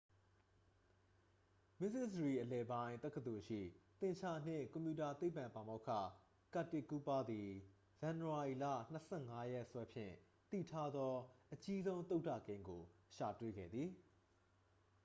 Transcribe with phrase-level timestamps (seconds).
[1.79, 3.61] မစ္စဆော်ရီအလယ်ပိုင်း တက္ကသိုလ်ရှိ
[3.99, 5.89] သင်္ချာနှင့် ကွန်ပျူတာသိပ္ပံ ပါမောက္ခ
[6.53, 7.47] ကာတစ်ကူးပါးသည်
[7.99, 8.65] ဇန်နဝါရီလ
[9.09, 10.13] 25 ရက်စွဲဖြင့်
[10.51, 11.13] သိထားသော
[11.53, 12.81] အကြီးဆုံး သုဒ္ဒကိန်းကို
[13.15, 13.89] ရှာတွေ့ခဲ့သည်